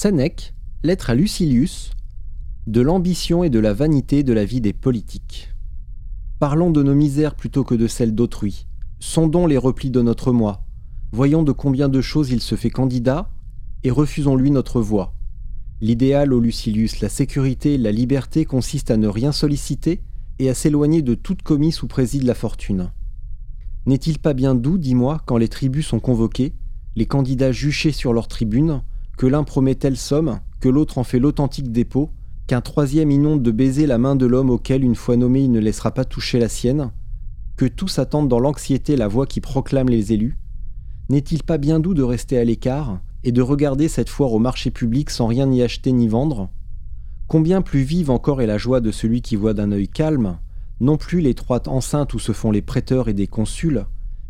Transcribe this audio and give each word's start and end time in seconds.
Sénèque, 0.00 0.54
lettre 0.84 1.10
à 1.10 1.16
Lucilius, 1.16 1.90
de 2.68 2.80
l'ambition 2.80 3.42
et 3.42 3.50
de 3.50 3.58
la 3.58 3.72
vanité 3.72 4.22
de 4.22 4.32
la 4.32 4.44
vie 4.44 4.60
des 4.60 4.72
politiques. 4.72 5.52
Parlons 6.38 6.70
de 6.70 6.84
nos 6.84 6.94
misères 6.94 7.34
plutôt 7.34 7.64
que 7.64 7.74
de 7.74 7.88
celles 7.88 8.14
d'autrui. 8.14 8.68
Sondons 9.00 9.48
les 9.48 9.58
replis 9.58 9.90
de 9.90 10.00
notre 10.00 10.30
moi. 10.30 10.64
Voyons 11.10 11.42
de 11.42 11.50
combien 11.50 11.88
de 11.88 12.00
choses 12.00 12.30
il 12.30 12.40
se 12.40 12.54
fait 12.54 12.70
candidat 12.70 13.28
et 13.82 13.90
refusons-lui 13.90 14.52
notre 14.52 14.80
voix. 14.80 15.14
L'idéal 15.80 16.32
au 16.32 16.38
Lucilius, 16.38 17.00
la 17.00 17.08
sécurité, 17.08 17.76
la 17.76 17.90
liberté 17.90 18.44
consiste 18.44 18.92
à 18.92 18.98
ne 18.98 19.08
rien 19.08 19.32
solliciter 19.32 20.00
et 20.38 20.48
à 20.48 20.54
s'éloigner 20.54 21.02
de 21.02 21.16
toute 21.16 21.42
commisse 21.42 21.82
ou 21.82 21.88
préside 21.88 22.22
la 22.22 22.34
fortune. 22.34 22.92
N'est-il 23.84 24.20
pas 24.20 24.32
bien 24.32 24.54
doux, 24.54 24.78
dis-moi, 24.78 25.20
quand 25.26 25.38
les 25.38 25.48
tribus 25.48 25.88
sont 25.88 25.98
convoquées, 25.98 26.54
les 26.94 27.06
candidats 27.06 27.50
juchés 27.50 27.90
sur 27.90 28.12
leur 28.12 28.28
tribune, 28.28 28.82
que 29.18 29.26
l'un 29.26 29.42
promet 29.42 29.74
telle 29.74 29.96
somme, 29.96 30.38
que 30.60 30.68
l'autre 30.68 30.96
en 30.96 31.04
fait 31.04 31.18
l'authentique 31.18 31.72
dépôt, 31.72 32.10
qu'un 32.46 32.60
troisième 32.60 33.10
inonde 33.10 33.42
de 33.42 33.50
baiser 33.50 33.86
la 33.86 33.98
main 33.98 34.14
de 34.14 34.24
l'homme 34.24 34.48
auquel 34.48 34.84
une 34.84 34.94
fois 34.94 35.16
nommé 35.16 35.42
il 35.42 35.50
ne 35.50 35.58
laissera 35.58 35.90
pas 35.90 36.04
toucher 36.04 36.38
la 36.38 36.48
sienne, 36.48 36.92
que 37.56 37.66
tous 37.66 37.98
attendent 37.98 38.28
dans 38.28 38.38
l'anxiété 38.38 38.96
la 38.96 39.08
voix 39.08 39.26
qui 39.26 39.40
proclame 39.40 39.88
les 39.88 40.12
élus, 40.12 40.38
n'est-il 41.08 41.42
pas 41.42 41.58
bien 41.58 41.80
doux 41.80 41.94
de 41.94 42.02
rester 42.02 42.38
à 42.38 42.44
l'écart 42.44 43.00
et 43.24 43.32
de 43.32 43.42
regarder 43.42 43.88
cette 43.88 44.08
foire 44.08 44.32
au 44.32 44.38
marché 44.38 44.70
public 44.70 45.10
sans 45.10 45.26
rien 45.26 45.50
y 45.50 45.62
acheter 45.62 45.90
ni 45.90 46.06
vendre? 46.06 46.48
Combien 47.26 47.60
plus 47.60 47.82
vive 47.82 48.10
encore 48.10 48.40
est 48.40 48.46
la 48.46 48.56
joie 48.56 48.80
de 48.80 48.92
celui 48.92 49.20
qui 49.20 49.34
voit 49.34 49.52
d'un 49.52 49.72
œil 49.72 49.88
calme, 49.88 50.38
non 50.80 50.96
plus 50.96 51.20
l'étroite 51.20 51.66
enceinte 51.66 52.14
où 52.14 52.20
se 52.20 52.30
font 52.30 52.52
les 52.52 52.62
prêteurs 52.62 53.08
et 53.08 53.14
des 53.14 53.26
consuls, 53.26 53.84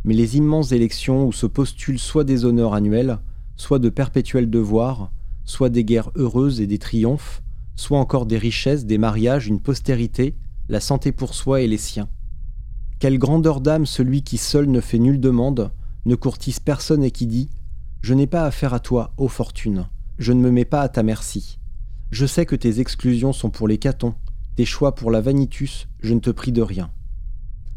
mais 0.04 0.14
les 0.14 0.38
immenses 0.38 0.72
élections 0.72 1.26
où 1.26 1.32
se 1.32 1.46
postulent 1.46 1.98
soit 1.98 2.24
des 2.24 2.46
honneurs 2.46 2.72
annuels, 2.72 3.18
soit 3.58 3.78
de 3.78 3.90
perpétuels 3.90 4.48
devoirs, 4.48 5.10
soit 5.44 5.68
des 5.68 5.84
guerres 5.84 6.10
heureuses 6.16 6.62
et 6.62 6.66
des 6.66 6.78
triomphes, 6.78 7.42
soit 7.76 7.98
encore 7.98 8.24
des 8.24 8.38
richesses, 8.38 8.86
des 8.86 8.98
mariages, 8.98 9.48
une 9.48 9.60
postérité, 9.60 10.34
la 10.68 10.80
santé 10.80 11.12
pour 11.12 11.34
soi 11.34 11.60
et 11.60 11.66
les 11.66 11.76
siens. 11.76 12.08
Quelle 12.98 13.18
grandeur 13.18 13.60
d'âme 13.60 13.86
celui 13.86 14.22
qui 14.22 14.38
seul 14.38 14.70
ne 14.70 14.80
fait 14.80 14.98
nulle 14.98 15.20
demande, 15.20 15.70
ne 16.06 16.14
courtise 16.14 16.60
personne 16.60 17.04
et 17.04 17.10
qui 17.10 17.26
dit 17.26 17.50
Je 18.00 18.14
n'ai 18.14 18.26
pas 18.26 18.44
affaire 18.44 18.74
à 18.74 18.80
toi, 18.80 19.12
ô 19.18 19.28
fortune, 19.28 19.86
je 20.18 20.32
ne 20.32 20.40
me 20.40 20.50
mets 20.50 20.64
pas 20.64 20.80
à 20.80 20.88
ta 20.88 21.02
merci. 21.02 21.58
Je 22.10 22.26
sais 22.26 22.46
que 22.46 22.56
tes 22.56 22.80
exclusions 22.80 23.32
sont 23.32 23.50
pour 23.50 23.68
les 23.68 23.78
catons, 23.78 24.14
tes 24.56 24.64
choix 24.64 24.94
pour 24.94 25.10
la 25.10 25.20
vanitus, 25.20 25.88
je 26.00 26.14
ne 26.14 26.20
te 26.20 26.30
prie 26.30 26.52
de 26.52 26.62
rien. 26.62 26.90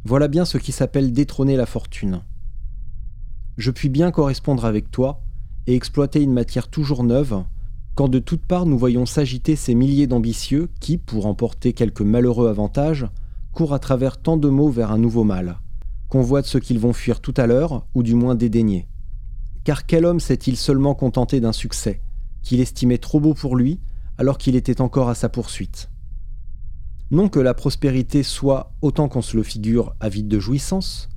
Voilà 0.04 0.28
bien 0.28 0.46
ce 0.46 0.58
qui 0.58 0.72
s'appelle 0.72 1.14
détrôner 1.14 1.56
la 1.56 1.66
fortune. 1.66 2.22
Je 3.58 3.72
puis 3.72 3.90
bien 3.90 4.12
correspondre 4.12 4.66
avec 4.66 4.90
toi 4.90 5.22
et 5.68 5.76
exploiter 5.76 6.22
une 6.22 6.34
matière 6.34 6.68
toujours 6.68 7.04
neuve, 7.04 7.44
quand 7.96 8.08
de 8.08 8.20
toutes 8.20 8.46
parts 8.46 8.66
nous 8.66 8.78
voyons 8.78 9.06
s'agiter 9.06 9.56
ces 9.56 9.76
milliers 9.76 10.08
d'ambitieux 10.08 10.70
qui, 10.80 10.98
pour 10.98 11.26
emporter 11.26 11.74
quelque 11.74 12.04
malheureux 12.04 12.48
avantage, 12.48 13.08
courent 13.52 13.74
à 13.74 13.80
travers 13.80 14.22
tant 14.22 14.38
de 14.38 14.50
maux 14.50 14.70
vers 14.70 14.92
un 14.92 14.98
nouveau 14.98 15.24
mal, 15.24 15.60
convoitent 16.08 16.46
ce 16.46 16.58
qu'ils 16.58 16.80
vont 16.80 16.94
fuir 16.94 17.20
tout 17.20 17.34
à 17.38 17.48
l'heure, 17.48 17.86
ou 17.94 18.04
du 18.04 18.16
moins 18.16 18.36
dédaigner. 18.36 18.88
Car 19.64 19.86
quel 19.86 20.06
homme 20.06 20.20
s'est-il 20.20 20.58
seulement 20.58 20.96
contenté 20.96 21.40
d'un 21.40 21.52
succès, 21.52 22.02
qu'il 22.42 22.62
estimait 22.62 22.98
trop 22.98 23.20
beau 23.20 23.34
pour 23.34 23.56
lui, 23.56 23.80
alors 24.18 24.38
qu'il 24.38 24.56
était 24.56 24.82
encore 24.82 25.10
à 25.10 25.16
sa 25.16 25.30
poursuite? 25.30 25.90
Non 27.12 27.28
que 27.28 27.40
la 27.40 27.54
prospérité 27.54 28.24
soit, 28.24 28.72
autant 28.82 29.10
qu'on 29.10 29.22
se 29.22 29.36
le 29.36 29.44
figure, 29.44 29.94
avide 30.00 30.30
de 30.30 30.40
jouissance, 30.40 31.10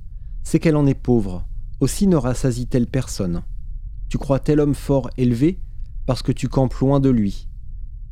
c'est 0.43 0.59
qu'elle 0.59 0.75
en 0.75 0.85
est 0.85 0.93
pauvre, 0.93 1.45
aussi 1.79 2.05
ne 2.05 2.17
rassasie-t-elle 2.17 2.87
personne. 2.87 3.43
Tu 4.09 4.17
crois 4.17 4.39
tel 4.39 4.59
homme 4.59 4.75
fort 4.75 5.09
élevé 5.17 5.59
parce 6.05 6.21
que 6.21 6.31
tu 6.31 6.47
campes 6.47 6.75
loin 6.75 6.99
de 6.99 7.09
lui. 7.09 7.47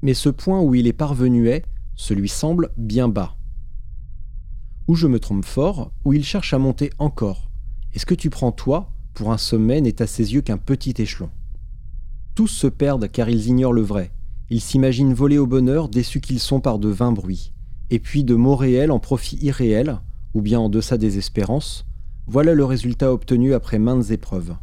Mais 0.01 0.13
ce 0.13 0.29
point 0.29 0.61
où 0.61 0.75
il 0.75 0.87
est 0.87 0.93
parvenu 0.93 1.47
est, 1.47 1.65
celui 1.95 2.29
semble, 2.29 2.71
bien 2.77 3.07
bas. 3.07 3.35
Ou 4.87 4.95
je 4.95 5.07
me 5.07 5.19
trompe 5.19 5.45
fort, 5.45 5.91
ou 6.03 6.13
il 6.13 6.25
cherche 6.25 6.53
à 6.53 6.57
monter 6.59 6.89
encore. 6.97 7.49
Et 7.93 7.99
ce 7.99 8.05
que 8.05 8.15
tu 8.15 8.29
prends 8.29 8.51
toi, 8.51 8.89
pour 9.13 9.31
un 9.31 9.37
sommet, 9.37 9.79
n'est 9.79 10.01
à 10.01 10.07
ses 10.07 10.33
yeux 10.33 10.41
qu'un 10.41 10.57
petit 10.57 10.95
échelon. 10.97 11.29
Tous 12.35 12.47
se 12.47 12.67
perdent 12.67 13.09
car 13.11 13.29
ils 13.29 13.47
ignorent 13.47 13.73
le 13.73 13.83
vrai, 13.83 14.11
ils 14.49 14.61
s'imaginent 14.61 15.13
voler 15.13 15.37
au 15.37 15.47
bonheur 15.47 15.87
déçus 15.87 16.19
qu'ils 16.19 16.39
sont 16.39 16.59
par 16.59 16.79
de 16.79 16.89
vains 16.89 17.11
bruits. 17.11 17.53
Et 17.89 17.99
puis 17.99 18.23
de 18.23 18.35
mots 18.35 18.55
réels 18.55 18.91
en 18.91 18.99
profit 18.99 19.37
irréel, 19.37 19.99
ou 20.33 20.41
bien 20.41 20.59
en 20.59 20.69
deçà 20.69 20.97
des 20.97 21.17
espérances, 21.17 21.85
voilà 22.27 22.53
le 22.53 22.65
résultat 22.65 23.13
obtenu 23.13 23.53
après 23.53 23.79
maintes 23.79 24.09
épreuves. 24.09 24.55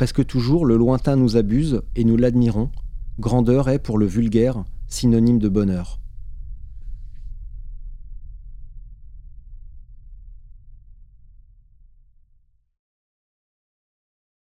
Presque 0.00 0.24
toujours 0.24 0.64
le 0.64 0.78
lointain 0.78 1.14
nous 1.14 1.36
abuse 1.36 1.82
et 1.94 2.04
nous 2.04 2.16
l'admirons, 2.16 2.70
grandeur 3.18 3.68
est 3.68 3.78
pour 3.78 3.98
le 3.98 4.06
vulgaire 4.06 4.64
synonyme 4.88 5.38
de 5.38 5.50
bonheur. 5.50 6.00